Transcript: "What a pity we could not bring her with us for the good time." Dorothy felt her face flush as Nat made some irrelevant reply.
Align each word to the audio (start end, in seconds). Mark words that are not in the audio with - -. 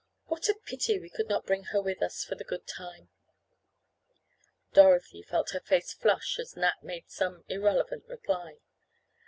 "What 0.25 0.49
a 0.49 0.55
pity 0.55 0.97
we 0.99 1.11
could 1.11 1.29
not 1.29 1.45
bring 1.45 1.65
her 1.65 1.79
with 1.79 2.01
us 2.01 2.23
for 2.23 2.33
the 2.33 2.43
good 2.43 2.65
time." 2.65 3.09
Dorothy 4.73 5.21
felt 5.21 5.51
her 5.51 5.59
face 5.59 5.93
flush 5.93 6.39
as 6.39 6.57
Nat 6.57 6.81
made 6.81 7.07
some 7.07 7.45
irrelevant 7.47 8.05
reply. 8.07 8.55